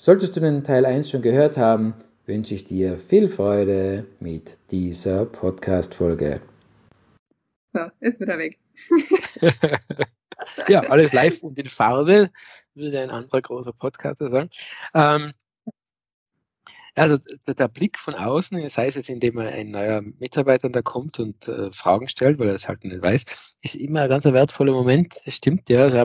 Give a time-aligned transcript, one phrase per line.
[0.00, 1.92] Solltest du den Teil 1 schon gehört haben,
[2.24, 6.40] wünsche ich dir viel Freude mit dieser Podcast-Folge.
[7.72, 8.60] So, ist wieder weg.
[10.68, 12.30] ja, alles live und in Farbe,
[12.74, 14.50] würde ein anderer großer Podcaster sagen.
[14.94, 15.32] Ähm,
[16.94, 17.16] also
[17.48, 21.48] der, der, Blick von außen, sei es jetzt, indem ein neuer Mitarbeiter da kommt und
[21.48, 23.24] äh, Fragen stellt, weil er es halt nicht weiß,
[23.62, 25.16] ist immer ein ganz wertvoller Moment.
[25.24, 25.82] Das stimmt, ja.
[25.82, 26.04] Also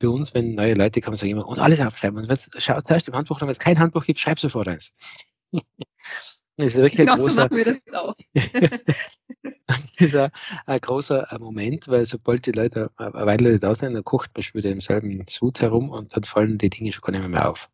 [0.00, 2.18] bei uns, wenn neue Leute kommen, sagen immer, und alles aufschreiben.
[2.18, 4.92] Und wenn es zuerst im Handbuch, wenn es kein Handbuch gibt, schreib sofort eins.
[5.52, 7.48] das ist wirklich ein großer,
[9.98, 10.30] ist ein,
[10.66, 14.58] ein großer Moment, weil sobald die Leute eine Weile da sind, dann kocht man schon
[14.58, 17.68] wieder im selben Sud herum und dann fallen die Dinge schon gar nicht mehr auf.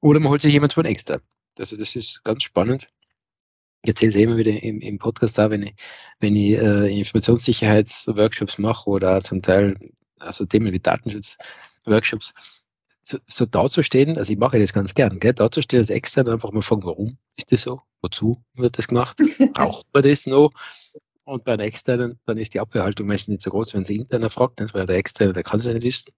[0.00, 1.18] Oder man holt sich jemand von extra.
[1.58, 2.88] Also das ist ganz spannend.
[3.82, 5.74] Ich erzähle es immer wieder im, im Podcast da, wenn ich,
[6.18, 9.74] wenn ich äh, Informationssicherheitsworkshops mache oder zum Teil
[10.20, 10.80] also Themen wie
[11.88, 12.34] Datenschutzworkshops,
[13.02, 16.62] so, so dazustehen, also ich mache das ganz gern, gell, dazustehen als extern einfach mal
[16.62, 17.80] fragen, warum ist das so?
[18.02, 19.18] Wozu wird das gemacht?
[19.54, 20.50] Braucht man das noch?
[21.24, 24.30] Und bei einem externen, dann ist die Abwehrhaltung meistens nicht so groß, wenn sie interner
[24.30, 26.12] fragt, weil der externe, der kann es ja nicht wissen.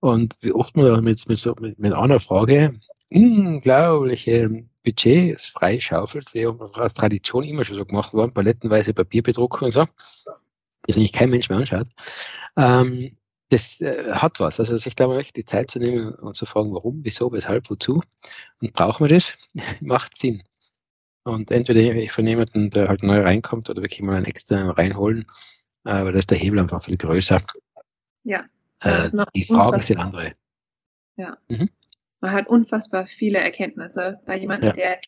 [0.00, 2.78] Und wie oft man dann mit, mit, so, mit, mit einer Frage
[3.10, 9.86] unglaubliche Budgets freischaufelt, wie aus Tradition immer schon so gemacht worden, palettenweise Papierbedruckung und so,
[10.82, 11.88] das eigentlich kein Mensch mehr anschaut.
[12.56, 13.16] Ähm,
[13.48, 14.58] das äh, hat was.
[14.58, 17.70] Also sich da mal echt die Zeit zu nehmen und zu fragen, warum, wieso, weshalb,
[17.70, 18.00] wozu
[18.60, 19.36] und brauchen wir das,
[19.80, 20.42] macht Sinn.
[21.24, 25.26] Und entweder von jemandem, der halt neu reinkommt oder wirklich mal einen externen reinholen,
[25.84, 27.42] äh, weil da ist der Hebel einfach viel größer.
[28.22, 28.44] Ja.
[28.80, 30.32] Äh, die Fragen sind andere.
[31.16, 31.36] Ja.
[31.48, 31.70] Mhm.
[32.20, 34.74] Man hat unfassbar viele Erkenntnisse bei jemandem, ja.
[34.74, 35.00] der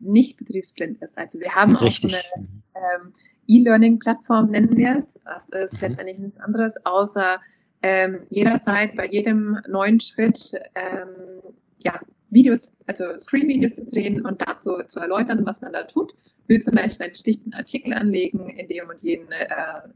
[0.00, 1.18] nicht betriebsblind ist.
[1.18, 2.12] Also wir haben auch Richtig.
[2.12, 3.12] so eine ähm,
[3.46, 5.18] E-Learning-Plattform, nennen wir es.
[5.24, 5.88] Das ist mhm.
[5.88, 7.40] letztendlich nichts anderes, außer
[7.82, 11.42] ähm, jederzeit bei jedem neuen Schritt ähm,
[11.78, 12.00] ja,
[12.30, 16.14] Videos, also Screen-Videos zu drehen und dazu zu erläutern, was man da tut.
[16.46, 19.46] Will zum Beispiel einen schlichten Artikel anlegen in dem und jenen äh,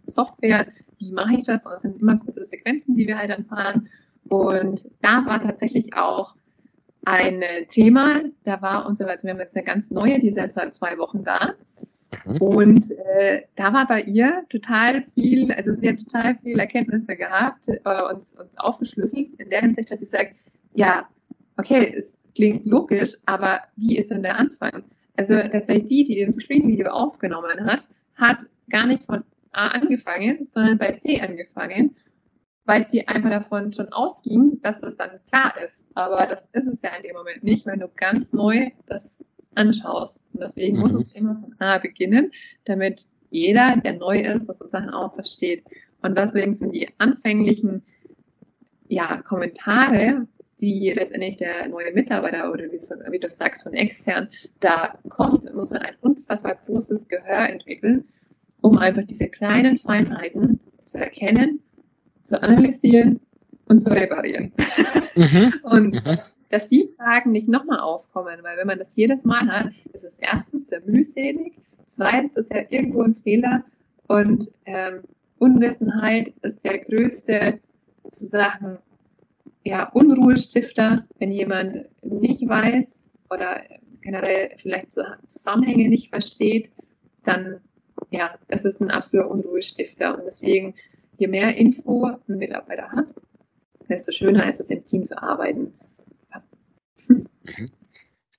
[0.04, 0.66] Software.
[0.98, 1.66] Wie mache ich das?
[1.66, 3.88] Und es sind immer kurze Sequenzen, die wir halt dann fahren.
[4.28, 6.37] Und da war tatsächlich auch
[7.04, 10.54] ein Thema, da war unser, also wir haben jetzt eine ganz neue, die ist jetzt
[10.54, 11.54] seit zwei Wochen da.
[12.24, 12.36] Mhm.
[12.38, 17.68] Und äh, da war bei ihr total viel, also sie hat total viele Erkenntnisse gehabt,
[17.68, 20.34] äh, uns, uns aufgeschlüsselt, in der Hinsicht, dass sie sagt,
[20.74, 21.08] ja,
[21.56, 24.84] okay, es klingt logisch, aber wie ist denn der Anfang?
[25.16, 30.78] Also tatsächlich die, die den Screen-Video aufgenommen hat, hat gar nicht von A angefangen, sondern
[30.78, 31.94] bei C angefangen,
[32.64, 35.88] weil sie einfach davon schon ausging, dass es dann klar ist.
[35.94, 39.22] Aber das ist es ja in dem Moment nicht, wenn du ganz neu das
[39.54, 40.28] anschaust.
[40.32, 40.82] Und deswegen mhm.
[40.82, 42.32] muss es immer von A beginnen,
[42.64, 45.64] damit jeder, der neu ist, das sozusagen auch versteht.
[46.02, 47.82] Und deswegen sind die anfänglichen
[48.88, 50.26] ja, Kommentare,
[50.60, 54.28] die letztendlich der neue Mitarbeiter oder wie du sagst von extern
[54.60, 58.04] da kommt, muss man ein unfassbar großes Gehör entwickeln,
[58.60, 61.60] um einfach diese kleinen Feinheiten zu erkennen,
[62.22, 63.20] zu analysieren
[63.66, 64.52] und zu reparieren.
[65.16, 65.54] Mhm.
[65.62, 66.19] und mhm
[66.52, 70.18] dass die Fragen nicht nochmal aufkommen, weil wenn man das jedes Mal hat, ist es
[70.18, 71.54] erstens sehr mühselig,
[71.86, 73.64] zweitens ist ja irgendwo ein Fehler
[74.06, 75.02] und ähm,
[75.38, 77.58] Unwissenheit ist der größte
[78.04, 78.78] sozusagen
[79.64, 83.62] ja, Unruhestifter, wenn jemand nicht weiß oder
[84.02, 84.92] generell vielleicht
[85.26, 86.70] Zusammenhänge nicht versteht,
[87.22, 87.60] dann
[88.10, 90.19] ja, das ist ein absoluter Unruhestifter.
[90.19, 90.74] Und deswegen,
[91.16, 93.06] je mehr Info ein Mitarbeiter hat,
[93.88, 95.72] desto schöner ist es, im Team zu arbeiten.
[97.08, 97.68] Mhm.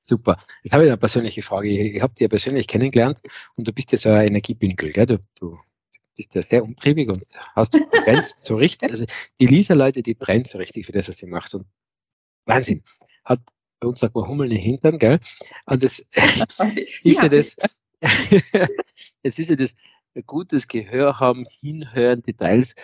[0.01, 0.37] Super.
[0.63, 1.69] Jetzt habe ich eine persönliche Frage.
[1.69, 3.19] Ich habe dich ja persönlich kennengelernt
[3.57, 5.05] und du bist ja so ein Energiebündel, gell?
[5.05, 5.57] Du, du
[6.15, 7.23] bist ja sehr umtriebig und
[7.55, 8.91] hast brennst so richtig.
[8.91, 9.05] Also
[9.39, 11.55] die Lisa-Leute, die brennt so richtig für das, was sie macht.
[11.55, 11.65] Und
[12.45, 12.83] Wahnsinn.
[13.23, 13.39] Hat
[13.79, 15.19] bei uns sagt man Hummel in den Hintern, gell?
[15.65, 15.99] Und das
[17.03, 17.55] ist ja das,
[19.23, 19.73] jetzt ist ja das
[20.25, 22.75] gutes Gehör haben, hinhören, Details.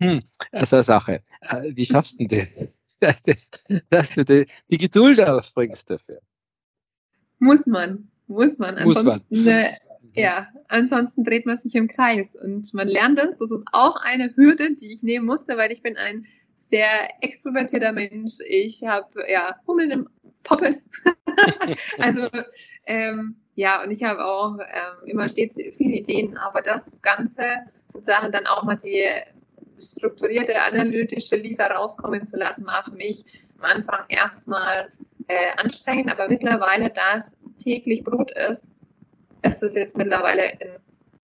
[0.00, 0.22] Hm,
[0.52, 1.22] also eine Sache.
[1.40, 2.80] Äh, wie schaffst du denn das?
[3.00, 3.50] Dass, das,
[3.90, 6.20] dass du die, die Geduld aufbringst dafür.
[7.38, 8.82] Muss man, muss man.
[8.82, 9.54] Muss ansonsten, man.
[9.54, 9.72] Äh,
[10.14, 13.36] ja, ansonsten dreht man sich im Kreis und man lernt es.
[13.36, 16.88] Das ist auch eine Hürde, die ich nehmen musste, weil ich bin ein sehr
[17.20, 18.38] extrovertierter Mensch.
[18.48, 20.08] Ich habe ja Hummeln im
[20.42, 20.88] Poppes.
[21.98, 22.28] also
[22.86, 27.42] ähm, ja, und ich habe auch ähm, immer stets viele Ideen, aber das Ganze
[27.86, 29.04] sozusagen dann auch mal die
[29.78, 33.24] strukturierte, analytische Lisa rauskommen zu lassen, war für mich
[33.58, 34.92] am Anfang erstmal
[35.28, 38.72] äh, anstrengend, aber mittlerweile, da es täglich Brot ist,
[39.42, 40.68] ist es jetzt mittlerweile in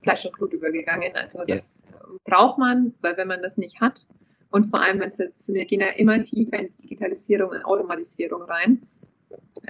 [0.03, 1.15] Fleisch und Blut übergegangen.
[1.15, 1.93] Also das
[2.25, 4.07] braucht man, weil wenn man das nicht hat
[4.51, 8.43] und vor allem, wenn es jetzt, wir gehen ja immer tiefer in Digitalisierung und Automatisierung
[8.43, 8.87] rein,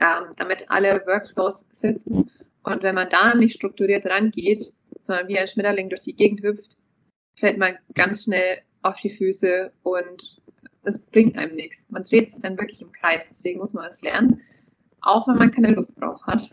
[0.00, 2.30] ähm, damit alle Workflows sitzen.
[2.64, 6.76] Und wenn man da nicht strukturiert rangeht, sondern wie ein Schmetterling durch die Gegend hüpft,
[7.38, 10.40] fällt man ganz schnell auf die Füße und
[10.84, 11.88] es bringt einem nichts.
[11.90, 13.28] Man dreht sich dann wirklich im Kreis.
[13.28, 14.40] Deswegen muss man es lernen,
[15.00, 16.50] auch wenn man keine Lust drauf hat,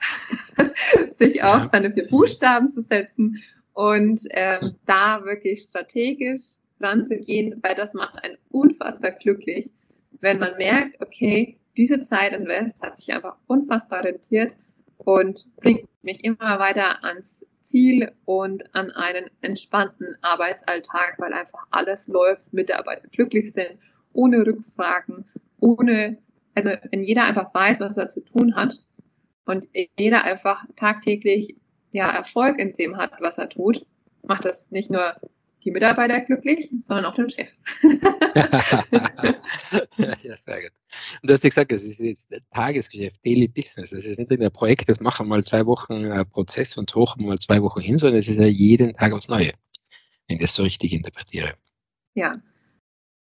[1.10, 3.42] sich auch seine vier Buchstaben zu setzen
[3.74, 9.72] und ähm, da wirklich strategisch ranzugehen, weil das macht einen unfassbar glücklich,
[10.22, 14.56] wenn man merkt, okay, diese Zeit invest hat sich einfach unfassbar rentiert
[15.00, 22.08] und bringt mich immer weiter ans Ziel und an einen entspannten Arbeitsalltag, weil einfach alles
[22.08, 23.80] läuft, Mitarbeiter glücklich sind,
[24.14, 25.26] ohne Rückfragen,
[25.60, 26.18] ohne,
[26.56, 28.80] also wenn jeder einfach weiß, was er zu tun hat
[29.46, 29.68] und
[29.98, 31.56] jeder einfach tagtäglich
[31.94, 33.86] ja, Erfolg in dem hat, was er tut,
[34.24, 35.16] macht das nicht nur
[35.64, 37.58] die Mitarbeiter glücklich, sondern auch den Chef.
[40.24, 40.72] ja, sehr gut.
[41.22, 43.92] Und du hast ja gesagt, das ist jetzt Tagesgeschäft, Daily Business.
[43.92, 47.26] Das ist nicht ein Projekt, das machen wir mal zwei Wochen äh, Prozess und hochen
[47.26, 49.54] mal zwei Wochen hin, sondern es ist ja jeden Tag aufs Neue,
[50.28, 51.54] wenn ich das so richtig interpretiere.
[52.16, 52.42] Ja.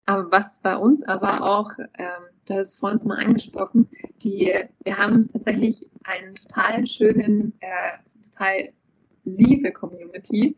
[0.07, 3.89] Aber was bei uns aber auch, ähm, du hast es vorhin mal angesprochen,
[4.21, 4.53] die,
[4.83, 7.97] wir haben tatsächlich einen total schönen, äh,
[8.29, 8.69] total
[9.23, 10.55] liebe Community,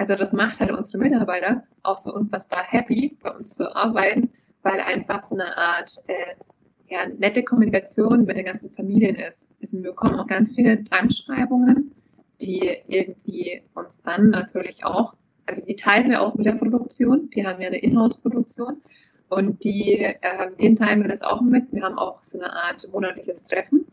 [0.00, 4.30] also das macht halt unsere Mitarbeiter auch so unfassbar happy, bei uns zu arbeiten,
[4.62, 6.36] weil einfach so eine Art äh,
[6.88, 9.46] ja, nette Kommunikation mit den ganzen Familien ist.
[9.60, 11.94] Also wir bekommen auch ganz viele Dankschreibungen,
[12.40, 15.12] die irgendwie uns dann natürlich auch,
[15.44, 17.28] also die teilen wir auch mit der Produktion.
[17.32, 18.80] Wir haben ja eine Inhouse-Produktion
[19.28, 20.16] und die, äh,
[20.58, 21.70] den teilen wir das auch mit.
[21.72, 23.84] Wir haben auch so eine Art monatliches Treffen.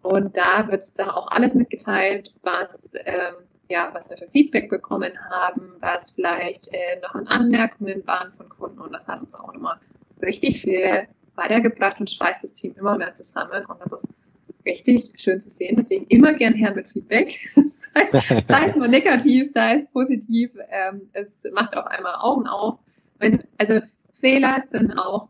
[0.00, 3.34] Und da wird da auch alles mitgeteilt, was ähm,
[3.68, 8.48] ja, was wir für Feedback bekommen haben, was vielleicht äh, noch an Anmerkungen waren von
[8.48, 8.80] Kunden.
[8.80, 9.78] Und das hat uns auch nochmal
[10.22, 13.64] richtig viel weitergebracht und schweißt das Team immer mehr zusammen.
[13.66, 14.14] Und das ist
[14.64, 15.76] richtig schön zu sehen.
[15.76, 17.38] Deswegen immer gern her mit Feedback.
[17.54, 20.50] sei, es, sei es mal negativ, sei es positiv.
[20.70, 22.78] Ähm, es macht auch einmal Augen auf.
[23.18, 23.80] Wenn, also
[24.14, 25.28] Fehler sind auch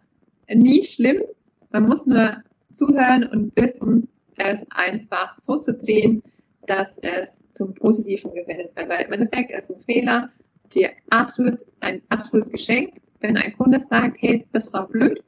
[0.48, 1.22] nie schlimm.
[1.70, 6.22] Man muss nur zuhören und wissen, es einfach so zu drehen,
[6.66, 8.88] dass es zum Positiven gewendet wird.
[8.88, 10.30] Weil im Endeffekt ist ein Fehler
[10.72, 13.00] dir absolut ein absolutes Geschenk.
[13.20, 15.22] Wenn ein Kunde sagt, hey, das war blöd,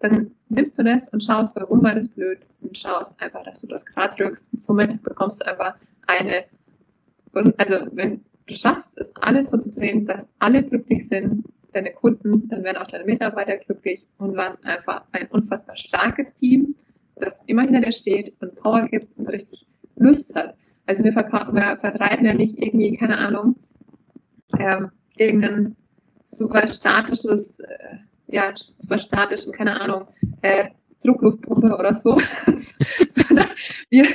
[0.00, 3.66] dann nimmst du das und schaust, warum war das blöd und schaust einfach, dass du
[3.66, 5.74] das gerade drückst und somit bekommst du einfach
[6.06, 6.44] eine,
[7.58, 12.48] also wenn du schaffst, es alles so zu drehen, dass alle glücklich sind, deine Kunden,
[12.48, 16.74] dann werden auch deine Mitarbeiter glücklich und hast einfach ein unfassbar starkes Team,
[17.16, 20.54] das immer hinter dir steht und Power gibt und richtig Lust hat.
[20.86, 23.56] Also wir, wir vertreiben ja nicht irgendwie, keine Ahnung,
[24.58, 25.76] ähm, irgendein
[26.24, 27.96] super statisches, äh,
[28.26, 30.08] ja, super statischen, keine Ahnung,
[30.42, 30.68] äh,
[31.02, 32.18] Druckluftpumpe oder so,
[33.08, 33.46] sondern
[33.88, 34.06] wir,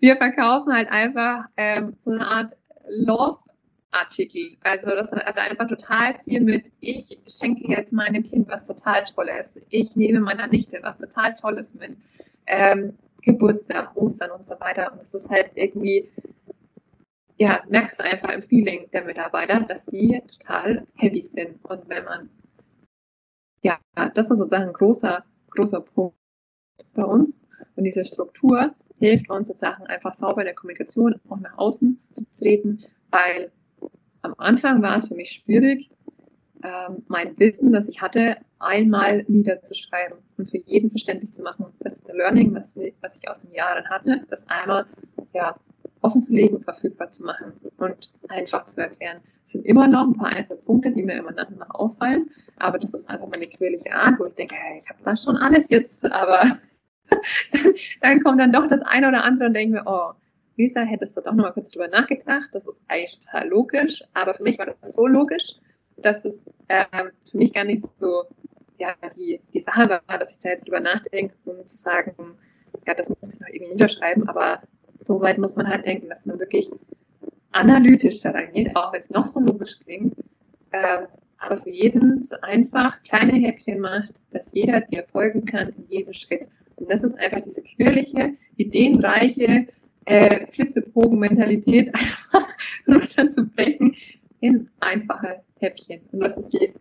[0.00, 2.56] wir verkaufen halt einfach ähm, so eine Art
[2.88, 4.56] Love-Artikel.
[4.62, 9.58] Also das hat einfach total viel mit, ich schenke jetzt meinem Kind was total Tolles,
[9.70, 11.96] ich nehme meiner Nichte was total Tolles mit.
[12.46, 12.94] Ähm,
[13.24, 14.92] Geburtstag, Ostern und so weiter.
[14.92, 16.10] Und es ist halt irgendwie,
[17.36, 21.64] ja, merkst du einfach im Feeling der Mitarbeiter, dass die total happy sind.
[21.64, 22.30] Und wenn man,
[23.62, 23.78] ja,
[24.14, 26.16] das ist sozusagen ein großer, großer Punkt
[26.94, 27.46] bei uns.
[27.76, 32.24] Und diese Struktur hilft uns sozusagen einfach sauber in der Kommunikation auch nach außen zu
[32.30, 32.78] treten,
[33.10, 33.50] weil
[34.22, 35.90] am Anfang war es für mich schwierig,
[36.62, 41.66] ähm, mein Wissen, das ich hatte, einmal niederzuschreiben und für jeden verständlich zu machen.
[41.80, 44.86] Das ist der Learning, was, was ich aus den Jahren hatte, das einmal
[45.32, 45.56] ja,
[46.00, 49.20] offen zu legen verfügbar zu machen und einfach zu erklären.
[49.44, 52.30] Es sind immer noch ein paar einzelne Punkte, die mir immer nach und nach auffallen,
[52.56, 55.36] aber das ist einfach meine quirlige Art, wo ich denke, hey, ich habe das schon
[55.36, 56.58] alles jetzt, aber
[58.00, 60.12] dann kommt dann doch das eine oder andere und denke mir, oh,
[60.56, 62.50] Lisa, hättest du doch nochmal kurz drüber nachgedacht.
[62.52, 65.56] Das ist eigentlich total logisch, aber für mich war das so logisch,
[65.96, 68.24] dass es ähm, für mich gar nicht so
[68.78, 72.14] ja, die, die Sache war, dass ich da jetzt drüber nachdenke, um zu sagen,
[72.86, 74.62] ja, das muss ich noch irgendwie niederschreiben, aber
[74.98, 76.70] so weit muss man halt denken, dass man wirklich
[77.52, 80.16] analytisch da reingeht, auch wenn es noch so logisch klingt,
[80.72, 81.06] ähm,
[81.38, 86.12] aber für jeden so einfach kleine Häppchen macht, dass jeder dir folgen kann in jedem
[86.12, 89.66] Schritt Und das ist einfach diese quirlige, ideenreiche,
[90.06, 92.48] äh, Flitzebogen-Mentalität einfach
[92.88, 93.94] runterzubrechen
[94.40, 96.00] in einfache Häppchen.
[96.12, 96.72] Und das ist die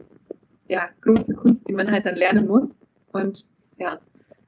[0.68, 2.80] ja, große Kunst, die man halt dann lernen muss.
[3.12, 3.46] Und
[3.78, 4.00] ja,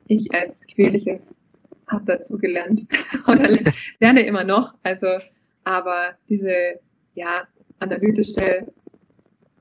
[0.08, 1.38] ich als quirliges
[1.88, 2.88] habe dazu gelernt
[3.28, 3.50] oder
[4.00, 4.76] lerne immer noch.
[4.84, 5.08] Also,
[5.64, 6.80] aber diese
[7.14, 7.48] ja,
[7.80, 8.68] analytische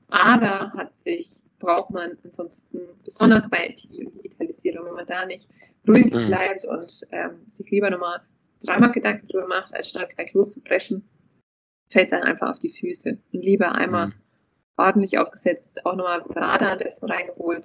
[0.09, 5.49] Ader hat sich, braucht man ansonsten, besonders bei IT und Digitalisierung, wenn man da nicht
[5.87, 6.27] ruhig mhm.
[6.27, 8.21] bleibt und ähm, sich lieber nochmal
[8.63, 11.07] dreimal Gedanken drüber macht, als statt gleich loszubrechen,
[11.89, 13.17] fällt es dann einfach auf die Füße.
[13.31, 14.13] Und lieber einmal mhm.
[14.77, 17.63] Ordentlich aufgesetzt, auch nochmal Berater am besten reingeholt,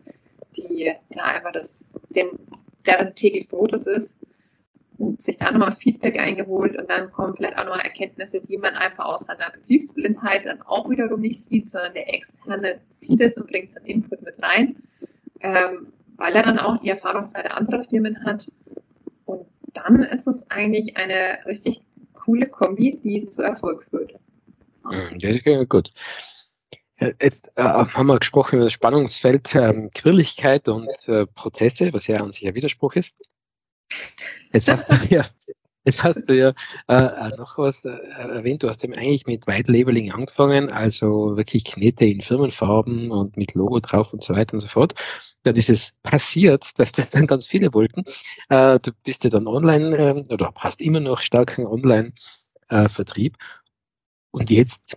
[0.57, 2.29] die da einfach das, den,
[2.87, 4.21] deren täglich Brot ist
[5.19, 9.07] sich da nochmal Feedback eingeholt und dann kommen vielleicht auch nochmal Erkenntnisse, die man einfach
[9.07, 13.73] aus seiner Betriebsblindheit dann auch wiederum nicht sieht, sondern der Externe sieht es und bringt
[13.73, 14.76] seinen Input mit rein,
[15.40, 18.52] ähm, weil er dann auch die Erfahrungswerte anderer Firmen hat.
[19.25, 24.14] Und dann ist es eigentlich eine richtig coole Kombi, die zu Erfolg führt.
[25.19, 25.93] Das ist gut.
[27.00, 32.19] Jetzt äh, haben wir gesprochen über das Spannungsfeld ähm, Quirligkeit und äh, Prozesse, was ja
[32.19, 33.14] an sich ein Widerspruch ist.
[34.52, 35.25] Jetzt hast du ja,
[35.85, 36.52] jetzt hast du ja
[36.88, 38.62] äh, noch was äh, erwähnt.
[38.62, 43.54] Du hast eben eigentlich mit White Labeling angefangen, also wirklich Knete in Firmenfarben und mit
[43.54, 44.95] Logo drauf und so weiter und so fort.
[45.45, 48.04] Dann ist es passiert, dass das dann ganz viele wollten.
[48.50, 53.38] Äh, du bist ja dann online äh, oder hast immer noch starken Online-Vertrieb.
[54.33, 54.97] und jetzt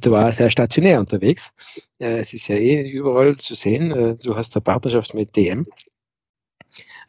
[0.00, 1.52] du aber sehr stationär unterwegs.
[1.98, 3.90] Äh, es ist ja eh überall zu sehen.
[3.92, 5.66] Äh, du hast eine Partnerschaft mit DM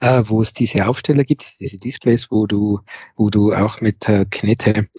[0.02, 2.82] äh, wo es diese Aufsteller gibt, diese Displays, wo du,
[3.16, 4.90] wo du auch mit Knete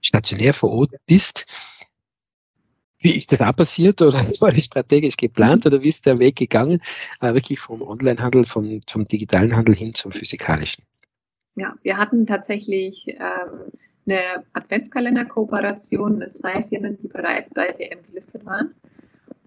[0.00, 1.44] stationär vor Ort bist.
[2.98, 6.36] Wie ist das auch passiert oder war das strategisch geplant oder wie ist der Weg
[6.36, 6.80] gegangen,
[7.20, 10.84] wirklich vom Onlinehandel, vom, vom digitalen Handel hin zum physikalischen?
[11.54, 13.72] Ja, wir hatten tatsächlich ähm,
[14.06, 18.74] eine Adventskalender-Kooperation mit zwei Firmen, die bereits bei DM gelistet waren.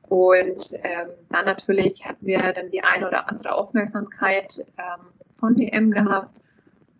[0.07, 5.91] Und ähm, dann natürlich hatten wir dann die eine oder andere Aufmerksamkeit ähm, von DM
[5.91, 6.41] gehabt.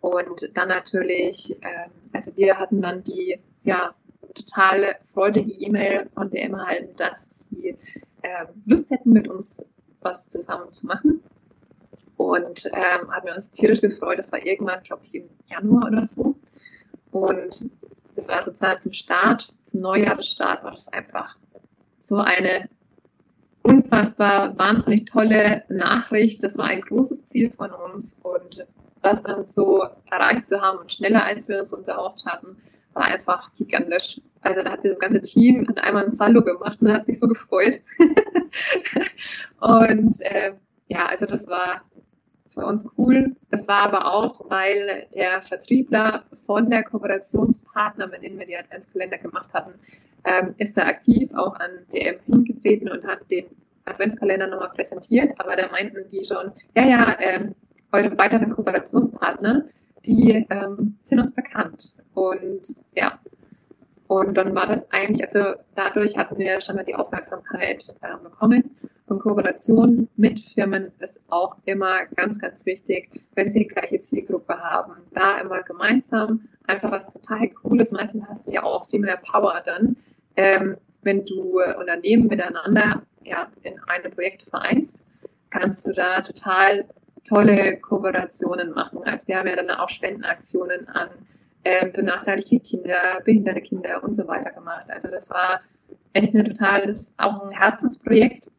[0.00, 3.94] Und dann natürlich, ähm, also wir hatten dann die ja,
[4.34, 7.76] totale freudige E-Mail von DM erhalten, dass sie
[8.22, 9.64] ähm, Lust hätten, mit uns
[10.00, 11.22] was zusammen zu machen.
[12.16, 14.18] Und ähm, haben wir uns tierisch gefreut.
[14.18, 16.36] Das war irgendwann, glaube ich, im Januar oder so.
[17.16, 17.70] Und
[18.14, 21.36] das war sozusagen zum Start, zum Neujahresstart, war das einfach
[21.98, 22.68] so eine
[23.62, 26.42] unfassbar wahnsinnig tolle Nachricht.
[26.42, 28.66] Das war ein großes Ziel von uns und
[29.00, 32.58] das dann so erreicht zu haben und schneller als wir es uns erhofft hatten,
[32.92, 34.20] war einfach gigantisch.
[34.42, 37.18] Also da hat sich das ganze Team hat einmal ein Saldo gemacht und hat sich
[37.18, 37.80] so gefreut.
[39.60, 40.52] und äh,
[40.88, 41.82] ja, also das war
[42.56, 43.36] für uns cool.
[43.50, 49.18] Das war aber auch, weil der Vertriebler von der Kooperationspartner, mit denen wir die Adventskalender
[49.18, 49.74] gemacht hatten,
[50.24, 53.44] ähm, ist er aktiv auch an DM hingetreten und hat den
[53.84, 55.34] Adventskalender nochmal präsentiert.
[55.38, 57.54] Aber da meinten die schon, ja, ja, ähm,
[57.92, 59.66] eure weiteren Kooperationspartner,
[60.06, 61.94] die ähm, sind uns bekannt.
[62.14, 63.18] Und ja,
[64.06, 68.76] und dann war das eigentlich, also dadurch hatten wir schon mal die Aufmerksamkeit äh, bekommen.
[69.06, 74.58] Und Kooperation mit Firmen ist auch immer ganz, ganz wichtig, wenn sie die gleiche Zielgruppe
[74.58, 74.94] haben.
[75.12, 77.92] Da immer gemeinsam einfach was total Cooles.
[77.92, 79.96] Meistens hast du ja auch viel mehr Power dann,
[80.36, 85.06] ähm, wenn du Unternehmen miteinander ja, in einem Projekt vereinst,
[85.50, 86.84] kannst du da total
[87.24, 89.00] tolle Kooperationen machen.
[89.04, 91.08] Also wir haben ja dann auch Spendenaktionen an
[91.64, 94.86] äh, benachteiligte Kinder, behinderte Kinder und so weiter gemacht.
[94.88, 95.60] Also das war
[96.12, 98.50] echt ein totales, auch ein Herzensprojekt.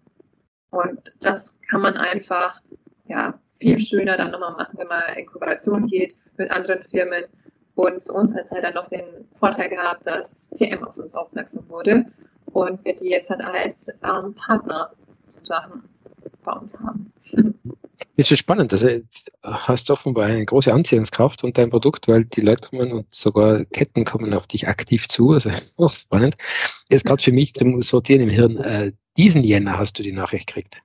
[0.70, 2.62] Und das kann man einfach
[3.06, 7.24] ja, viel schöner dann nochmal machen, wenn man in Kooperation geht mit anderen Firmen.
[7.76, 11.16] Und für uns hat es halt dann noch den Vorteil gehabt, dass TM auf uns
[11.16, 12.06] aufmerksam wurde
[12.54, 14.92] und wir die jetzt dann als ähm, Partner
[15.44, 15.84] Sachen
[16.44, 17.12] bei uns haben.
[18.16, 18.74] Das ist spannend.
[18.74, 22.92] Also jetzt hast du offenbar eine große Anziehungskraft und dein Produkt, weil die Leute kommen
[22.92, 25.32] und sogar Ketten kommen auf dich aktiv zu.
[25.32, 26.36] Also auch spannend.
[26.90, 28.58] Jetzt gerade für mich zum Sortieren im Hirn.
[28.58, 30.82] Äh, diesen Jänner hast du die Nachricht gekriegt.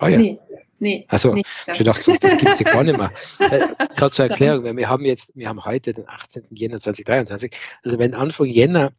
[0.00, 0.18] Oh ja.
[0.18, 0.38] Nee.
[0.80, 3.10] Nee, also nee, ich dachte, das gibt es ja gar nicht mehr.
[3.40, 6.44] Äh, gerade zur Erklärung, weil wir haben jetzt, wir haben heute den 18.
[6.50, 7.52] Jänner 2023.
[7.84, 8.92] Also wenn Anfang Jänner,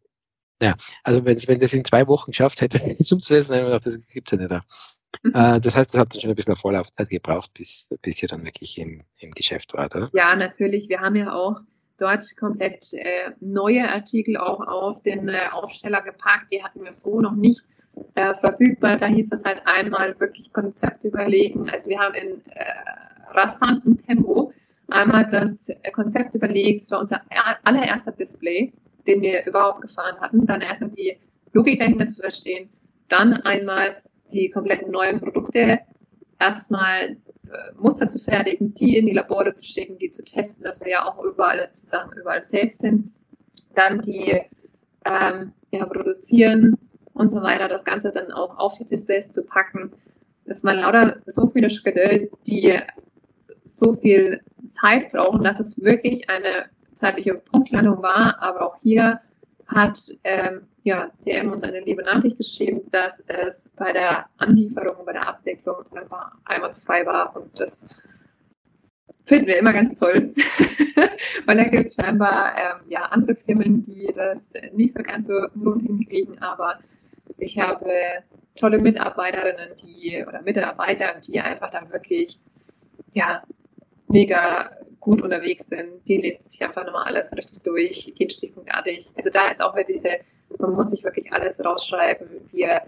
[0.61, 3.83] ja, also wenn, wenn das in zwei Wochen geschafft hätte, es umzusetzen, dann habe ich
[3.83, 4.63] gedacht, das gibt es ja nicht da.
[5.23, 5.31] Mhm.
[5.33, 8.77] Äh, das heißt, das hat schon ein bisschen Vorlaufzeit gebraucht, bis, bis ihr dann wirklich
[8.77, 10.09] im, im Geschäft wart, oder?
[10.13, 10.89] Ja, natürlich.
[10.89, 11.61] Wir haben ja auch
[11.97, 16.51] dort komplett äh, neue Artikel auch auf den äh, Aufsteller gepackt.
[16.51, 17.63] Die hatten wir so noch nicht
[18.15, 18.97] äh, verfügbar.
[18.97, 21.69] Da hieß es halt einmal wirklich Konzept überlegen.
[21.69, 22.63] Also wir haben in äh,
[23.31, 24.53] rasanten Tempo
[24.87, 26.81] einmal das Konzept überlegt.
[26.81, 27.21] Es war unser
[27.63, 28.73] allererster Display,
[29.05, 30.45] den wir überhaupt gefahren hatten.
[30.45, 31.17] Dann erstmal die
[31.53, 32.69] Logik dahinter zu verstehen.
[33.07, 34.01] Dann einmal
[34.31, 35.79] die kompletten neuen Produkte
[36.39, 37.17] erstmal
[37.49, 40.89] äh, Muster zu fertigen, die in die Labore zu schicken, die zu testen, dass wir
[40.89, 43.11] ja auch überall sozusagen überall safe sind.
[43.75, 44.41] Dann die
[45.05, 46.77] ähm, ja, produzieren
[47.13, 49.91] und so weiter, das Ganze dann auch auf die Displays zu packen.
[50.45, 52.79] Das waren lauter so viele Schritte, die
[53.65, 58.41] so viel Zeit brauchen, dass es wirklich eine zeitliche Punktlandung war.
[58.41, 59.21] Aber auch hier
[59.67, 65.13] hat ähm, ja, DM uns eine liebe Nachricht geschrieben, dass es bei der Anlieferung, bei
[65.13, 67.35] der Abwicklung einfach einwandfrei war.
[67.35, 68.01] Und das
[69.25, 70.33] finden wir immer ganz toll.
[71.45, 75.33] Weil da gibt es scheinbar ähm, ja, andere Firmen, die das nicht so ganz so
[75.63, 76.39] rund hinkriegen.
[76.41, 76.79] Aber
[77.37, 77.91] ich habe
[78.55, 82.39] tolle Mitarbeiterinnen, die oder Mitarbeiter, die einfach da wirklich
[83.13, 83.43] ja,
[84.09, 86.07] mega gut unterwegs sind.
[86.07, 89.07] Die lesen sich einfach nochmal alles richtig durch, gehen stichpunktartig.
[89.15, 90.09] Also da ist auch wieder diese,
[90.57, 92.27] man muss sich wirklich alles rausschreiben.
[92.51, 92.81] Wir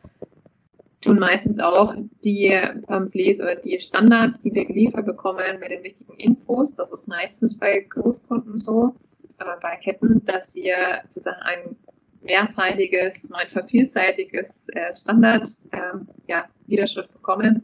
[0.99, 6.13] tun meistens auch die Pamphlets oder die Standards, die wir geliefert bekommen mit den wichtigen
[6.13, 6.75] Infos.
[6.75, 8.93] Das ist meistens bei Großkunden so,
[9.39, 11.75] äh, bei Ketten, dass wir sozusagen ein
[12.21, 15.79] mehrseitiges, manchmal vielseitiges äh, Standard äh,
[16.27, 17.63] ja, Niederschrift bekommen.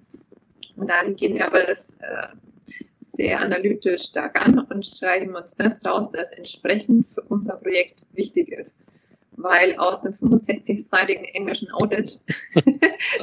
[0.76, 2.28] Und dann gehen wir aber das äh,
[3.12, 8.50] sehr analytisch stark an und schreiben uns das raus, das entsprechend für unser Projekt wichtig
[8.50, 8.78] ist.
[9.40, 12.20] Weil aus einem 65-seitigen englischen Audit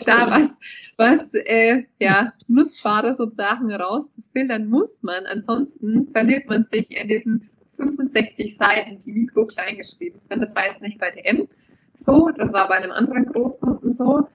[0.06, 0.58] da was,
[0.96, 5.26] was äh, ja, nutzbare sozusagen rauszufiltern muss man.
[5.26, 10.40] Ansonsten verliert man sich in diesen 65 Seiten, die mikro klein geschrieben sind.
[10.40, 11.48] Das war jetzt nicht bei DM
[11.94, 14.28] so, das war bei einem anderen Großkunden so.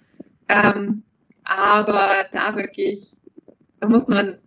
[0.47, 1.03] Ähm,
[1.43, 3.17] aber da wirklich,
[3.79, 4.39] da muss man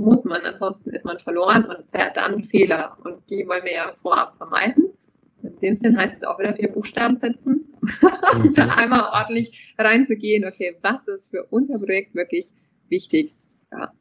[0.00, 2.96] muss man, ansonsten ist man verloren und fährt dann Fehler.
[3.04, 4.90] Und die wollen wir ja vorab vermeiden.
[5.42, 7.72] In dem Sinn heißt es auch wieder vier Buchstaben setzen,
[8.34, 12.46] um da einmal ordentlich reinzugehen, okay, was ist für unser Projekt wirklich
[12.88, 13.32] wichtig?
[13.72, 13.92] Ja.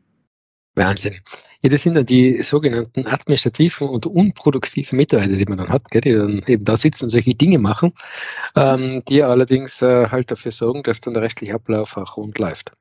[0.76, 1.16] Wahnsinn.
[1.62, 6.02] Ja, das sind dann die sogenannten administrativen und unproduktiven Mitarbeiter, die man dann hat, gell,
[6.02, 7.94] die dann eben da sitzen und solche Dinge machen,
[8.56, 12.72] ähm, die allerdings äh, halt dafür sorgen, dass dann der rechtliche Ablauf auch rund läuft.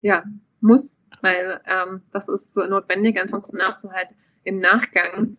[0.00, 0.24] Ja,
[0.60, 3.20] muss, weil ähm, das ist so notwendig.
[3.20, 4.08] Ansonsten hast du halt
[4.44, 5.36] im Nachgang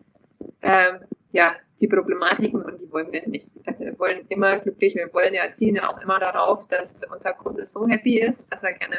[0.62, 3.52] ähm, ja die Problematiken und die wollen wir nicht.
[3.66, 7.32] Also wir wollen immer glücklich, wir wollen ja ziehen ja auch immer darauf, dass unser
[7.32, 8.96] Kunde so happy ist, dass er gerne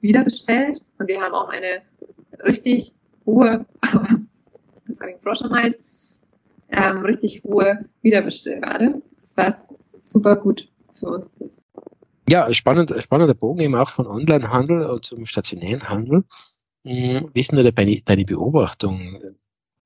[0.00, 0.80] wieder bestellt.
[0.98, 1.82] Und wir haben auch eine
[2.44, 3.64] richtig hohe,
[4.86, 6.18] was habe ich Frosch am Hals,
[6.70, 9.02] ähm, richtig hohe Wiederbestellrate,
[9.34, 11.60] was super gut für uns ist.
[12.28, 16.24] Ja, spannend, spannender Bogen eben auch von Onlinehandel zum stationären Handel.
[16.84, 19.18] Hm, wie ist denn deine, deine Beobachtung?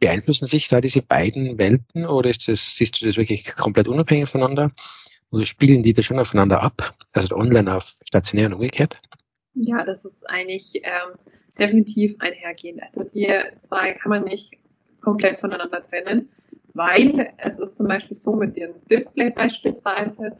[0.00, 4.28] Beeinflussen sich da diese beiden Welten oder ist das, siehst du das wirklich komplett unabhängig
[4.28, 4.70] voneinander?
[5.30, 6.94] Oder spielen die da schon aufeinander ab?
[7.12, 9.00] Also online auf stationär und umgekehrt?
[9.54, 11.16] Ja, das ist eigentlich ähm,
[11.58, 12.82] definitiv einhergehend.
[12.82, 14.54] Also die zwei kann man nicht
[15.00, 16.28] komplett voneinander trennen,
[16.74, 20.36] weil es ist zum Beispiel so mit dem Display beispielsweise,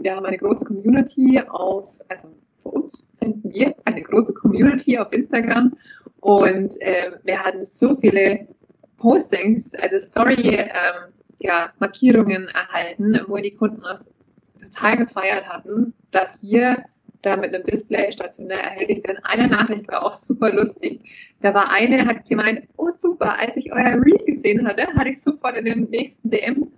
[0.00, 2.28] wir haben eine große Community auf, also
[2.62, 5.72] für uns finden wir eine große Community auf Instagram
[6.20, 8.48] und äh, wir hatten so viele
[8.96, 14.12] Postings, also Story, ähm, ja, Markierungen erhalten, wo die Kunden das
[14.60, 16.84] total gefeiert hatten, dass wir
[17.22, 19.18] da mit einem Display stationär erhältlich sind.
[19.22, 21.00] Eine Nachricht war auch super lustig.
[21.40, 25.20] Da war eine, hat gemeint, oh super, als ich euer Reel gesehen hatte, hatte ich
[25.20, 26.72] sofort in den nächsten DM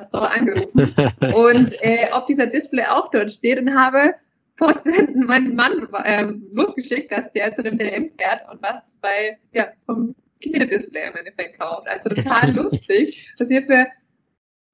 [0.00, 0.92] Store angerufen
[1.34, 4.14] und äh, ob dieser Display auch dort steht und habe
[4.56, 9.68] postwendend meinen Mann ähm, losgeschickt, dass der zu dem DM fährt und was bei, ja,
[9.86, 11.88] vom Kinedisplay im Endeffekt kauft.
[11.88, 13.86] Also total lustig, was wir für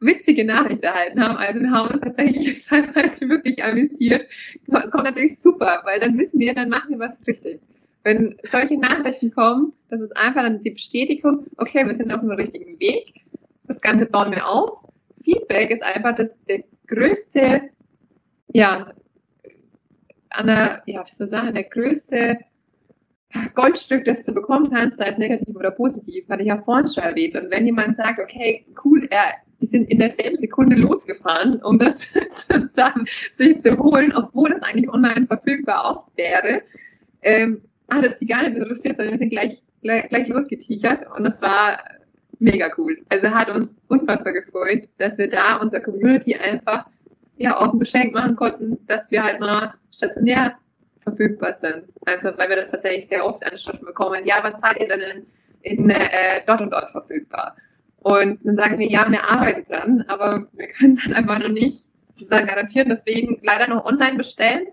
[0.01, 1.37] witzige Nachrichten erhalten haben.
[1.37, 4.27] Also wir haben uns tatsächlich teilweise wirklich amüsiert.
[4.71, 7.61] Kommt natürlich super, weil dann wissen wir, dann machen wir was richtig.
[8.05, 12.31] Wenn solche Nachrichten kommen, das ist einfach dann die Bestätigung, okay, wir sind auf dem
[12.31, 13.13] richtigen Weg
[13.69, 14.85] das Ganze bauen wir auf.
[15.23, 17.71] Feedback ist einfach das der größte,
[18.53, 18.93] ja,
[20.31, 22.39] an der, ja, ich sagen, der größte
[23.55, 27.05] Goldstück, das du bekommen kannst, sei es negativ oder positiv, hatte ich ja vorhin schon
[27.05, 27.37] erwähnt.
[27.37, 32.09] Und wenn jemand sagt, okay, cool, er, die sind in derselben Sekunde losgefahren, um das
[32.49, 36.63] sozusagen sich zu holen, obwohl das eigentlich online verfügbar auch wäre,
[37.23, 41.07] ähm, hat es die gar nicht interessiert, sondern wir sind gleich, gleich, gleich losgetichert.
[41.15, 41.79] Und das war
[42.41, 42.99] mega cool.
[43.09, 46.87] Also hat uns unfassbar gefreut, dass wir da unserer Community einfach
[47.37, 50.57] ja auch ein Geschenk machen konnten, dass wir halt mal stationär
[51.01, 51.85] verfügbar sind.
[52.05, 54.27] Also weil wir das tatsächlich sehr oft angeschrieben bekommen.
[54.27, 55.27] Ja, wann seid ihr denn in,
[55.63, 57.57] in äh, dort und dort verfügbar?
[58.01, 61.49] Und dann sagen wir, ja, wir arbeiten dran, aber wir können es dann einfach noch
[61.49, 62.89] nicht sozusagen garantieren.
[62.89, 64.69] Deswegen leider noch online bestellen.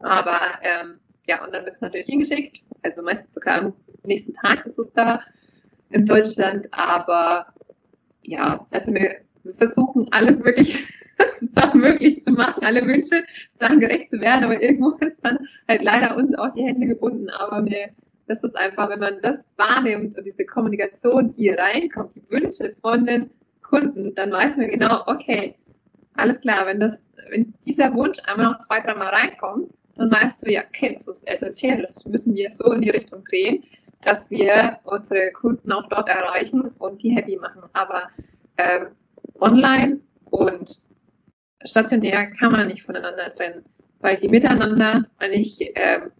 [0.00, 2.60] Aber ähm, ja, und dann wird es natürlich hingeschickt.
[2.82, 3.72] Also meistens sogar am
[4.04, 5.20] nächsten Tag ist es da
[5.90, 6.68] in Deutschland.
[6.72, 7.46] Aber
[8.22, 9.16] ja, also wir,
[9.52, 10.78] versuchen alles wirklich
[11.50, 13.24] Sachen möglich zu machen, alle Wünsche
[13.54, 17.30] Sachen gerecht zu werden, aber irgendwo ist dann halt leider uns auch die Hände gebunden.
[17.30, 17.90] Aber mir,
[18.26, 23.04] das ist einfach, wenn man das wahrnimmt und diese Kommunikation hier reinkommt, die Wünsche von
[23.04, 23.30] den
[23.62, 25.54] Kunden, dann weiß man genau, okay,
[26.14, 30.52] alles klar, wenn das, wenn dieser Wunsch einmal noch zwei, dreimal reinkommt, dann weißt du
[30.52, 33.62] ja, okay, das ist essentiell, das müssen wir so in die Richtung drehen,
[34.02, 37.62] dass wir unsere Kunden auch dort erreichen und die happy machen.
[37.72, 38.08] Aber
[38.56, 38.88] ähm,
[39.38, 40.78] online und
[41.64, 43.64] stationär kann man nicht voneinander trennen,
[44.00, 46.12] weil die miteinander, wenn ich, ähm,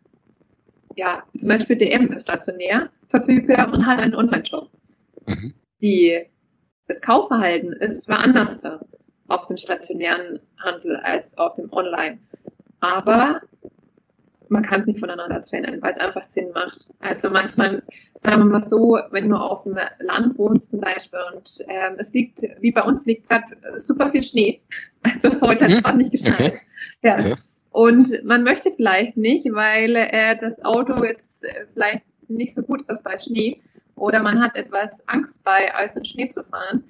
[0.96, 4.70] ja, zum Beispiel DM ist stationär verfügbar und hat einen Online-Shop.
[5.26, 5.54] Mhm.
[5.80, 6.26] Die,
[6.86, 8.62] das Kaufverhalten ist zwar anders
[9.28, 12.18] auf dem stationären Handel als auf dem Online,
[12.80, 13.40] aber
[14.50, 16.90] man kann es nicht voneinander trennen, weil es einfach Sinn macht.
[16.98, 17.82] Also manchmal,
[18.16, 22.12] sagen wir mal so, wenn du auf dem Land wohnst zum Beispiel und ähm, es
[22.12, 24.60] liegt, wie bei uns liegt gerade super viel Schnee.
[25.02, 25.96] Also heute hat es mhm.
[25.96, 26.52] nicht geschneit.
[27.02, 27.18] Ja.
[27.18, 27.34] ja.
[27.70, 32.82] Und man möchte vielleicht nicht, weil äh, das Auto jetzt äh, vielleicht nicht so gut
[32.90, 33.62] ist bei Schnee
[33.96, 36.84] oder man hat etwas Angst bei Eis und Schnee zu fahren,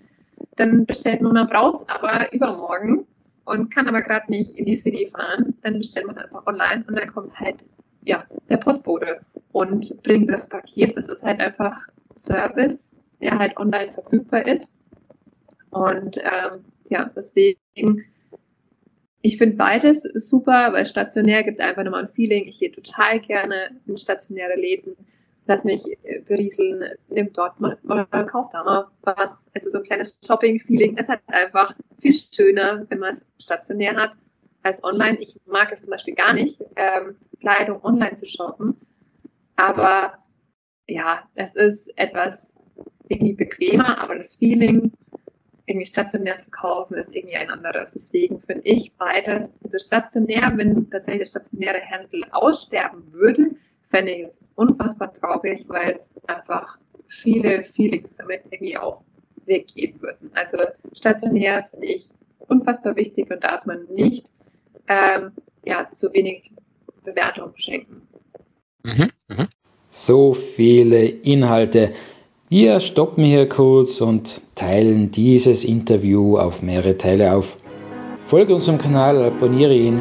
[0.56, 3.06] dann bestellt man, man braucht es aber übermorgen
[3.50, 6.84] und kann aber gerade nicht in die City fahren, dann bestellen wir es einfach online
[6.86, 7.66] und dann kommt halt
[8.04, 9.20] ja, der Postbote
[9.52, 10.96] und bringt das Paket.
[10.96, 14.78] Das ist halt einfach Service, der halt online verfügbar ist.
[15.70, 18.02] Und ähm, ja, deswegen,
[19.22, 22.46] ich finde beides super, weil stationär gibt einfach nochmal ein Feeling.
[22.46, 24.96] Ich gehe total gerne in stationäre Läden
[25.50, 29.50] lass mich äh, berieseln, nimm dort mal, mal kauft da mal was.
[29.52, 34.12] Also so ein kleines Shopping-Feeling ist halt einfach viel schöner, wenn man es stationär hat
[34.62, 35.18] als online.
[35.18, 38.76] Ich mag es zum Beispiel gar nicht, ähm, Kleidung online zu shoppen.
[39.56, 40.14] Aber
[40.88, 42.54] ja, es ist etwas
[43.08, 44.92] irgendwie bequemer, aber das Feeling,
[45.66, 47.92] irgendwie stationär zu kaufen, ist irgendwie ein anderes.
[47.92, 53.50] Deswegen finde ich beides, also stationär, wenn tatsächlich der stationäre Handel aussterben würde,
[53.90, 59.02] fände ich es unfassbar traurig, weil einfach viele Feelings damit irgendwie auch
[59.44, 60.30] weggehen würden.
[60.34, 60.58] Also
[60.92, 64.30] stationär finde ich unfassbar wichtig und darf man nicht
[64.88, 65.32] ähm,
[65.64, 66.52] ja, zu wenig
[67.04, 68.02] Bewertung schenken.
[68.84, 69.48] Mhm, mh.
[69.90, 71.92] So viele Inhalte.
[72.48, 77.56] Wir stoppen hier kurz und teilen dieses Interview auf mehrere Teile auf.
[78.24, 80.00] Folge unserem Kanal, abonniere ihn